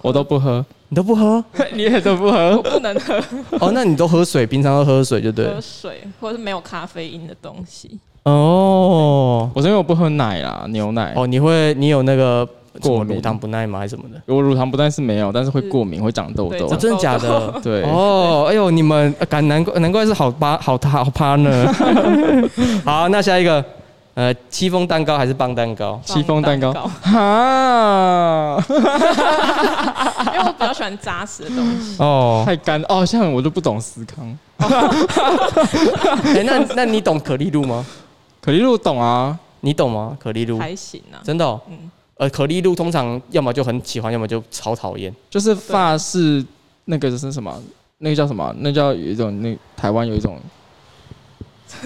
[0.00, 1.42] 我都不喝，你都不喝？
[1.72, 2.58] 你也都不我喝。
[2.60, 3.14] 不能喝
[3.58, 5.60] 哦，那你都喝水，平常都喝水就对了喝。
[5.62, 7.98] 水，或者是没有咖啡因的东西。
[8.24, 11.14] 哦我是因为我不喝奶啦，牛奶。
[11.16, 12.46] 哦，你会你有那个
[12.82, 13.78] 过敏乳糖不耐吗？
[13.78, 14.20] 还是什么的？
[14.26, 17.54] 我乳糖不耐是没有，但是会过敏，会长痘痘真的假的？
[17.64, 21.72] 对，哦，哎呦，你们呃感难怪难怪是好吧好好趴呢。
[22.84, 23.64] 好，那下一个，
[24.14, 25.98] 呃，戚风蛋糕还是棒蛋糕？
[26.04, 28.62] 戚风蛋糕糕，哈，
[30.34, 31.96] 因为我比较喜欢扎实的东西。
[31.98, 34.38] 哦，太干哦，像我都不懂思康，
[36.36, 37.84] 哎，那那你懂可丽露吗？
[38.42, 40.14] 可丽露懂啊，你懂吗？
[40.20, 41.58] 可丽露还行啊，真的哦。
[41.68, 45.14] 嗯，呃，可丽露通常要么就很喜欢，要么就超讨厌。
[45.30, 46.44] 就是法式
[46.84, 47.58] 那个是什么？
[47.98, 48.54] 那个叫什么？
[48.58, 50.38] 那叫有一种那台湾有一种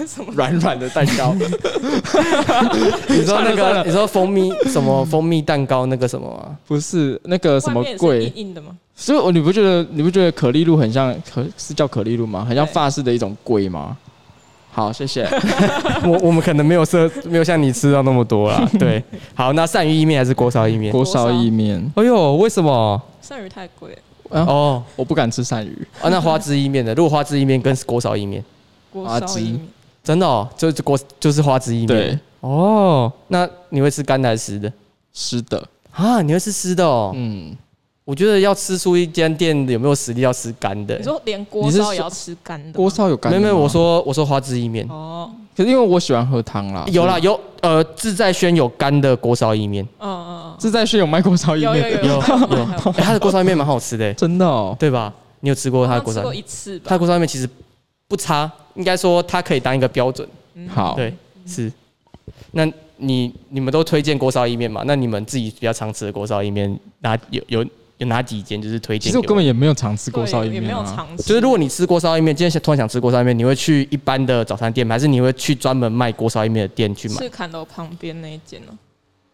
[0.05, 0.31] 什么？
[0.33, 1.33] 软软的蛋糕，
[3.07, 6.55] 你说那个，你说蜂蜜什么蜂蜜蛋糕那个什么吗？
[6.67, 8.69] 不是那个什么贵硬，硬的吗？
[8.95, 12.45] 所以我你不觉得你不觉得可丽露很像可是叫可丽露吗？
[12.47, 13.95] 很像对法式的一种龟吗？
[14.71, 15.27] 好，谢谢。
[16.05, 18.69] 我我们可能没有设，没有像你吃到那么多啦。
[18.77, 20.91] 对，好，那鳝鱼意面还是锅烧意面？
[20.91, 23.01] 锅烧意面，哎呦，为什么？
[23.27, 23.97] 鳝鱼太贵，
[24.29, 25.87] 啊哦，我不敢吃鳝鱼。
[25.99, 28.43] 啊，那花枝意面的，如果花枝意面跟锅烧意面，
[28.91, 29.67] 锅花枝烧意面。
[30.07, 31.87] 真的哦，就就锅就是花枝意面。
[31.87, 34.71] 对，哦，那你会吃干的还是湿的？
[35.13, 37.11] 湿的，啊，你会吃湿的哦。
[37.13, 37.53] 嗯，
[38.05, 41.03] 我觉得要吃出一间店有没有实力，要吃干的你。
[41.03, 42.73] 说连锅烧也要吃干的吗？
[42.73, 54.73] 锅烧有干的吗没有没有，我说我说花枝意面，哦，可是因为我喜欢喝汤啦，有啦，有呃自在轩有干的锅烧意面，嗯嗯嗯，自在轩有卖锅烧意有有面，有有还有还有 哎，它的锅烧意面蛮好吃的，真的哦。
[54.79, 55.13] 对吧？
[55.41, 56.33] 你有吃过他的锅烧？
[56.33, 56.99] 一次吧它的。
[56.99, 57.47] 锅烧意面其实
[58.07, 60.27] 不差，应该说它可以当一个标准。
[60.55, 61.13] 嗯好，对，
[61.45, 61.71] 是。
[62.51, 62.65] 那
[62.97, 64.83] 你你们都推荐锅烧意面嘛？
[64.85, 67.65] 那你们自己比较常吃的锅烧意面，哪有有
[67.97, 69.09] 有哪几间就是推荐？
[69.09, 70.83] 其实我根本也没有常吃对过烧意也没面啊。
[70.83, 71.23] 有常吃。
[71.23, 74.95] 就是如果你吃锅烧意面，今天想突然想吃锅烧意面，你会去一般的早餐店吗？
[74.95, 77.15] 还是你会去专门卖锅烧意面的店去买？
[77.15, 78.71] 赤坎楼旁边那一间呢，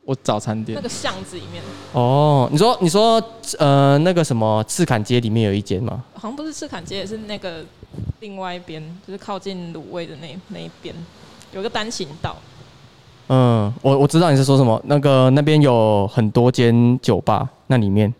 [0.05, 1.63] 我早餐店那个巷子里面，
[1.93, 3.23] 哦，你说你说
[3.57, 6.03] 呃那个什么赤坎街里面有一间吗？
[6.13, 7.63] 好像不是赤坎街，也是那个
[8.19, 10.93] 另外一边，就是靠近卤味的那那一边，
[11.53, 12.35] 有一个单行道。
[13.29, 18.13] 嗯，我我知道你是说什么，那个那边有很多间酒吧，那里面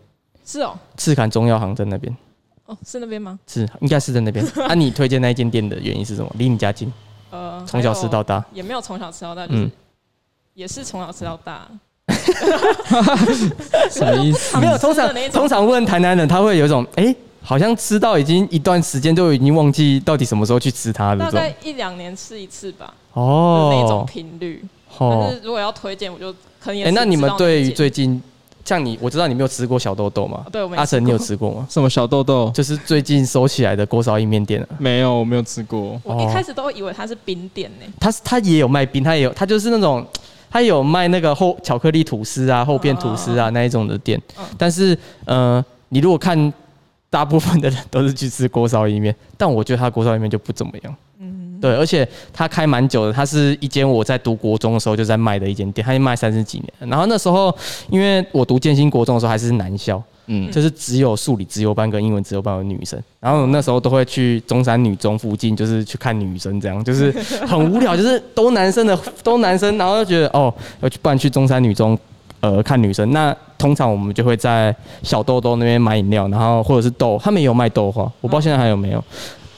[0.46, 2.16] 是哦，赤坎中药行在那边，
[2.64, 3.38] 哦，是那边吗？
[3.46, 4.42] 是应该是在那边。
[4.66, 6.34] 啊，你推荐那一间店的原因是什么？
[6.38, 6.90] 离你家近，
[7.30, 8.42] 呃，从小吃到大。
[8.54, 9.70] 也没有从小吃到大，就是、嗯
[10.54, 11.66] 也是从小吃到大。
[13.90, 14.56] 什么意思？
[14.58, 21.30] 没有，通常通常问台南人，他会有一种哎、好像吃到已经一段时间都已经忘记到底什么时候去吃它了大。
[21.30, 24.64] 概一两年吃一次吧，哦那种哦频率。
[24.98, 28.22] 但哦是如果要推荐，我就可能也哎、是那你们对于最近
[28.64, 30.50] 像你，我知道你没有吃过小豆豆嘛哦？
[30.52, 31.66] 对我没阿成，你有吃吃过吗？
[31.70, 32.50] 什么小豆豆？
[32.54, 35.98] 就是最近收起来的锅烧意面店啊，没有，我没有吃过。
[36.02, 40.06] 过，我一开始都以为它是冰店呢、它是它也有卖冰，它也有它就是那种。
[40.54, 46.52] 它有卖那个厚巧克力吐司啊、厚片吐司啊那一种的店嗯，但是呃，你如果看
[47.10, 50.96] 大部分的人都是去吃锅烧意面，但我觉得它锅烧意面就不怎么样。
[51.18, 56.88] 嗯，对，而且它开蛮久的，它是一间我在读国中的时候就在卖的一间店，它已经卖三十几年。
[56.88, 57.52] 然后那时候
[57.90, 67.12] 因为我读建新国中的时候还是男校，嗯，就是只有数理自由班跟英文自由班有女生，然后那时候都会去中山女中附近，就是去看女生，这样就是
[67.46, 71.98] 很无聊，就是都男生的都男生，然后就觉得哦，要去不然去中山女中
[72.40, 73.10] 呃看女生。
[73.12, 79.04] 那通常我们就会在小豆豆那边买饮料，然后或者是豆，他们也有卖豆花，我不知道现在还有没有，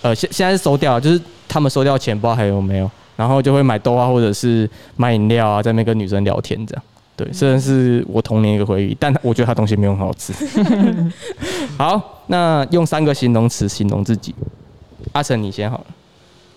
[0.03, 6.83] 呃现现在是收掉，就是他们收掉钱，不知道还有没有，然后就会买豆花或者是买饮料啊，在那边跟女生聊天这样。
[7.17, 10.35] 对，虽然是我童年一个回忆，但我觉得他东西没有很好吃。
[11.79, 14.35] 好，那用三个形容词形容自己。
[15.13, 15.85] 阿成，你先好了。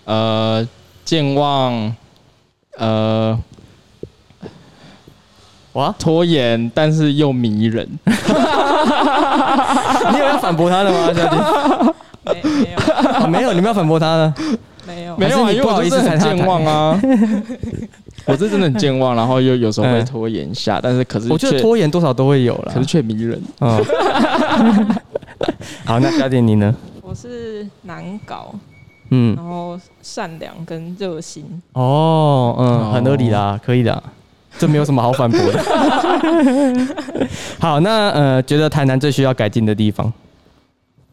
[0.04, 0.68] 呃，
[1.04, 1.96] 健忘，
[2.76, 3.40] 呃，
[5.72, 7.88] 哇，拖延，但是又迷人。
[10.12, 11.30] 你有要反驳他的吗，小姐？
[12.24, 12.78] 没没有
[13.22, 14.34] 哦，没有，你们要反驳他的。
[14.86, 17.00] 没有，没有啊，因为还是你不好我就是很健忘啊。
[18.26, 22.80] 我是真的很健忘，然后又有时候会嗯拖延下，但是可是我觉得拖延多少都会有了可。
[22.80, 23.40] 是却迷人。
[23.60, 23.84] 嗯。
[25.84, 26.74] 好，那小姐你呢？
[27.02, 28.54] 我是难搞，
[29.08, 31.44] 嗯，然后善良跟热心。
[31.72, 34.00] 哦，嗯，很合理啦，可以的，
[34.58, 35.64] 这没有什么好反驳的。
[37.58, 40.12] 好，那呃，觉得台南最需要改进的地方，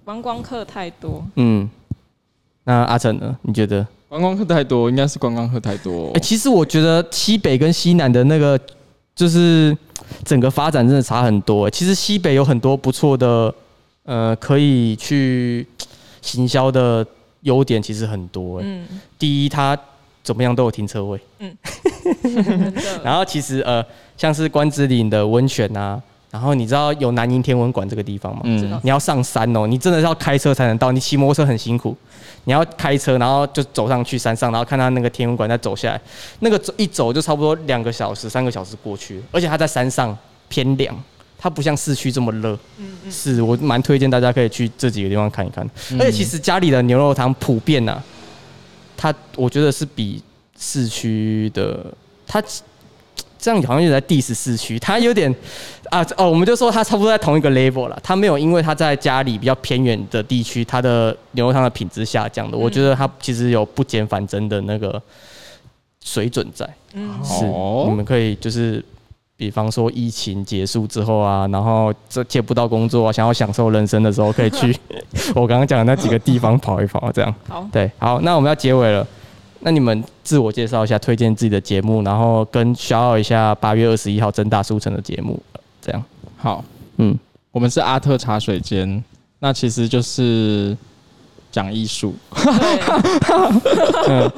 [0.03, 1.67] 观光客太多，嗯，
[2.65, 3.35] 那阿成呢？
[3.41, 3.87] 你觉得？
[4.09, 6.19] 观光客太多，应该是观光客太多哎、。
[6.19, 8.59] 其实我觉得西北跟西南的那个
[9.13, 9.75] 就是
[10.23, 11.69] 整个发展真的差很多、欸。
[11.71, 13.53] 其实西北有很多不错的，
[14.03, 15.67] 呃，可以去
[16.21, 17.05] 行销的
[17.41, 18.63] 优点，其实很多、欸。
[18.65, 18.87] 嗯，
[19.19, 19.77] 第一，它
[20.23, 21.19] 怎么样都有停车位。
[22.23, 22.81] 真的。
[23.03, 23.83] 然后其实呃，
[24.15, 28.41] 像是关子岭的温泉啊，然后你知道有南营天文馆这个地方吗？
[28.43, 31.95] 嗯，你要上山哦，你真的是要开车才能到，你骑摩托车很辛苦，
[32.43, 36.01] 你要开车，然后就走上去山上，然后看到那个天文馆再走下来，
[36.41, 40.15] 那个一走就差不多两个小时、三个小时过去，而且它在山上
[40.49, 40.93] 偏凉，
[41.39, 42.51] 它不像市区这么热。
[42.77, 48.03] 嗯嗯，是我蛮推荐大家可以去这几个地方看一看，嗯而且其实家里的牛肉汤普遍呐、
[48.97, 50.21] 它我觉得是比
[50.59, 51.85] 市区的
[52.27, 52.43] 它。
[53.39, 55.33] 这样好像有点在 diss 市区，它有点
[55.89, 57.99] 啊哦，我们就说他差不多在同一个 level 了。
[58.03, 62.57] 他没有因为他在家里比较偏远的地区，他的牛肉汤的品质下降的。
[62.57, 65.01] 我觉得他其实有不减反增的那个
[66.03, 66.67] 水准在。
[66.93, 68.83] 嗯，是，哦你们可以就是，
[69.35, 74.75] 比方说疫情结束之后啊，然后这接不到工作啊，想要享受人生的时候，可以去
[75.35, 77.33] 我刚刚讲的那几个地方跑一跑，这样。
[77.47, 79.05] 好，对，好，那我们要结尾了。
[79.61, 85.41] 那你们自我介绍一下，推荐自己的节目，然后跟小奥一下八月二十一号正大书城的节目，
[85.87, 86.03] 这样。
[86.35, 86.63] 好，
[86.97, 87.17] 嗯，
[87.51, 89.01] 我们是阿特茶水间，
[89.39, 90.75] 那其实就是
[91.49, 92.13] 讲艺术，
[94.03, 94.29] 对，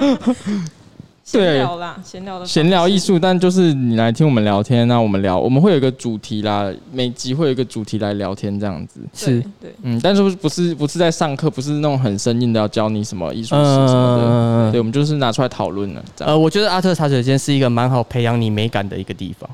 [1.25, 9.01] 闲聊啦，闲聊的闲聊艺术，但就是你来听我们聊天，那我们聊，我们会有一个主题啦，每集会有一个主题来聊天这样子。
[9.13, 9.39] 是。
[9.41, 9.41] 对。
[9.61, 14.71] 对，嗯，但是不是不是在上课，不是那种很生硬的要教你什么艺术史什么的，嗯。
[14.71, 16.03] 对，我们就是拿出来讨论了。
[16.19, 19.49] 呃，我觉得阿特茶水间是一个蛮好培养你美感的一个地方。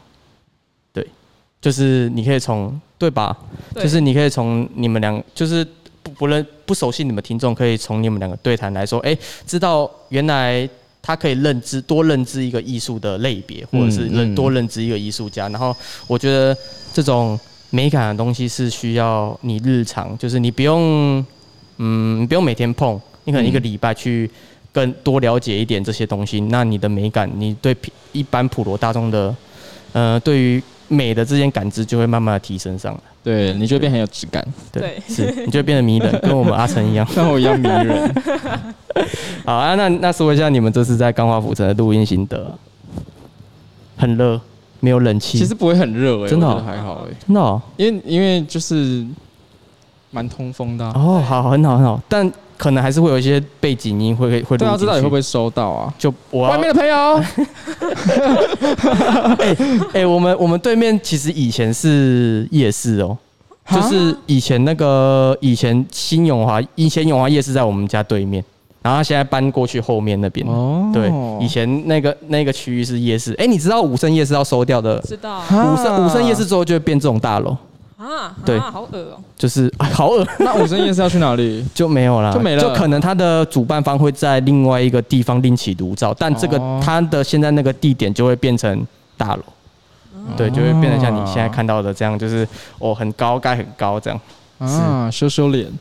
[1.65, 3.35] 对，就是你可以从对吧？
[3.73, 5.65] 对就是你可以从你们两，就是
[6.03, 10.69] 不不认不熟悉你们听众，可以从你们两个对谈来说，哎、知道原来
[11.01, 15.49] 他可以认知多认知一个艺术的类别，或者是认嗯嗯多认知一个艺术家。
[15.49, 15.75] 然后
[16.07, 16.55] 我觉得
[16.93, 17.39] 这种
[17.71, 21.25] 美感的东西是需要你日常，就是你不用，
[21.77, 24.29] 嗯，你不用每天碰，你可能一个嗯礼拜去
[24.71, 27.75] 更多了解一点这些东西，那你的美感，你对
[28.13, 29.35] 一般普罗大众的，
[29.93, 32.99] 呃，对于美的这件感知就会慢慢的提升上来。
[33.23, 37.05] 对，你就会变很有质感，对是，你就会变得迷人，跟我们阿成一样。
[37.07, 38.15] 像我一样迷人。
[39.45, 42.51] 好啊，那那说一下你们这次在钢化府城的录音心得。
[43.97, 44.39] 很热，
[44.81, 45.39] 没有冷气。
[45.39, 49.05] 其实不会很热哎，真的还好哎，真的哦，因为因为就是
[50.11, 50.91] 蛮通风的啊。
[50.93, 54.85] 哦，好，很好，很好，但可能还是会有一些背景音会会对啊，录进去。
[54.85, 55.93] 知道你会不会收到啊？
[55.97, 57.21] 就我外面的朋友，
[59.93, 63.17] 哎、我们我们对面其实以前是夜市哦，
[63.71, 68.43] 就是以前那个以前新永华，以前永华夜市在我们家对面，
[68.81, 70.45] 然后他现在搬过去后面那边。
[70.47, 70.89] 哦。
[70.93, 71.11] 对，
[71.43, 73.33] 以前那个那个区域是夜市。
[73.39, 74.99] 哎、你知道武圣夜市要收掉的？
[75.01, 77.57] 知道武圣武圣夜市之后就会变这种大楼，
[77.97, 81.65] 啊，对啊好恶哦、就是、哎 好恶那武生夜市要去哪里？
[81.73, 88.85] 就没有了，就没了就可能他的主办方会在另外一个地方另起炉灶，但这个哦他的现在那个地点就会变成
[89.15, 89.43] 大楼。
[90.35, 92.47] 对，就会变得像你现在看到的这样，就是
[92.79, 94.19] 哦很高，盖很高这样。
[94.57, 95.71] 啊，羞羞脸。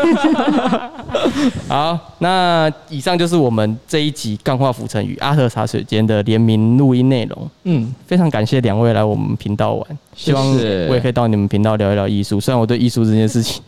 [1.68, 7.50] 好，那以上就是我们这一集《钢化浮尘与阿特茶水间》的联名录音内容。
[7.64, 10.46] 嗯，非常感谢两位来我们频道玩，希望
[10.88, 12.40] 我也可以到你们频道聊一聊艺术。
[12.40, 13.62] 虽然我对艺术这件事情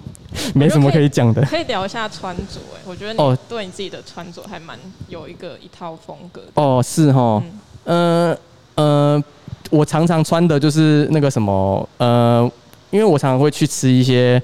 [0.55, 1.43] 没什么可以讲的。
[1.43, 4.79] 可以聊一下穿着哎，我觉得哦你对你自己的穿着还蛮
[5.09, 6.43] 有一个一套风格。
[6.55, 7.43] 哦，是哈，
[7.85, 8.37] 嗯，呃
[8.75, 9.25] 呃，
[9.71, 12.51] 我常常穿的就是那个什么，呃，
[12.91, 14.41] 因为我常常会去吃一些，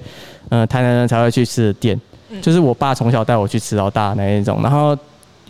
[0.49, 4.97] 呃，台南人才会去吃的店，嗯就是我爸从小带我去吃到大的那一种，然后。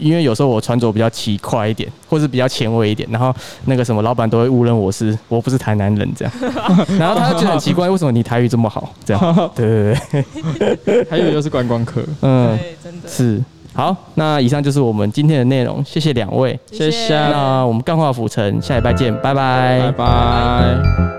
[0.02, 3.36] 因为有时候我穿着比较奇怪一点，或是比较前卫一点，然后
[3.66, 6.34] 那个什么老板都会误认我是我不是台南人这样，
[6.97, 8.89] 然后他就觉得很奇怪，为什么你台语这么好？
[9.04, 9.22] 这样，
[9.54, 12.02] 对对对，还有就是观光客。
[12.22, 13.10] 嗯，对，真的。
[13.10, 13.43] 是。
[13.74, 16.58] 好，那以上就是我们今天的内容，谢谢两位。
[16.72, 21.18] 谢谢那我们干化浮城，下礼拜见，拜拜拜拜。